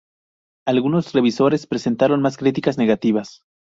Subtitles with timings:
[0.65, 3.43] Algunos revisores presentaron más críticas negativas.